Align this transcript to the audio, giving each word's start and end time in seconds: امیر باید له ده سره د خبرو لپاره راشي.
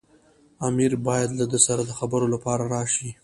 امیر 0.67 0.91
باید 1.07 1.29
له 1.39 1.45
ده 1.51 1.59
سره 1.65 1.81
د 1.85 1.91
خبرو 1.99 2.25
لپاره 2.33 2.63
راشي. 2.73 3.09